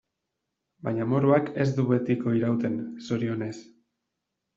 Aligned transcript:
Baina 0.87 1.03
amorruak 1.05 1.51
ez 1.65 1.67
du 1.79 1.85
betiko 1.91 2.33
irauten, 2.39 2.79
zorionez. 3.11 3.53